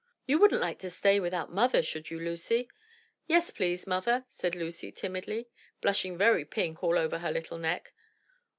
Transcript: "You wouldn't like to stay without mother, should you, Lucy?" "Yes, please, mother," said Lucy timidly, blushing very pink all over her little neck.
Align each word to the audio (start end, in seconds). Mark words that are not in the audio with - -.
"You 0.25 0.39
wouldn't 0.39 0.61
like 0.61 0.79
to 0.79 0.89
stay 0.89 1.19
without 1.19 1.53
mother, 1.53 1.83
should 1.83 2.09
you, 2.09 2.19
Lucy?" 2.19 2.67
"Yes, 3.27 3.51
please, 3.51 3.85
mother," 3.85 4.25
said 4.29 4.55
Lucy 4.55 4.91
timidly, 4.91 5.47
blushing 5.79 6.17
very 6.17 6.43
pink 6.43 6.83
all 6.83 6.97
over 6.97 7.19
her 7.19 7.31
little 7.31 7.59
neck. 7.59 7.93